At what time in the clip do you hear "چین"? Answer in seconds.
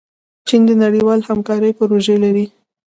0.47-0.61